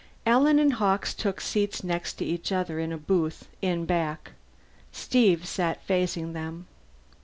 Alan 0.25 0.57
and 0.57 0.73
Hawkes 0.73 1.13
took 1.13 1.39
seats 1.39 1.83
next 1.83 2.13
to 2.13 2.25
each 2.25 2.51
other 2.51 2.79
in 2.79 2.91
a 2.91 2.97
booth 2.97 3.47
in 3.61 3.85
back; 3.85 4.31
Steve 4.91 5.45
sat 5.47 5.79
facing 5.83 6.33
them. 6.33 6.65